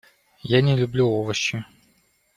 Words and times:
Я 0.53 0.63
не 0.63 0.75
люблю 0.75 1.07
овощи. 1.11 1.63